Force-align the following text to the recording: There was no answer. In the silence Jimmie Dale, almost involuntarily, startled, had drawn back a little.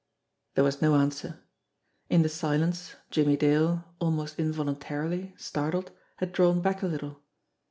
There 0.55 0.63
was 0.63 0.81
no 0.81 0.95
answer. 0.95 1.41
In 2.09 2.23
the 2.23 2.27
silence 2.27 2.95
Jimmie 3.11 3.37
Dale, 3.37 3.85
almost 3.99 4.39
involuntarily, 4.39 5.35
startled, 5.37 5.91
had 6.15 6.31
drawn 6.33 6.59
back 6.59 6.81
a 6.81 6.87
little. 6.87 7.21